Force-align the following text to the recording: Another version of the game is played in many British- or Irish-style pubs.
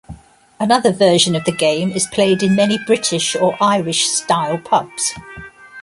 Another 0.59 0.91
version 0.91 1.35
of 1.35 1.45
the 1.45 1.51
game 1.51 1.91
is 1.91 2.07
played 2.07 2.41
in 2.41 2.55
many 2.55 2.79
British- 2.87 3.35
or 3.35 3.55
Irish-style 3.61 4.57
pubs. 4.57 5.13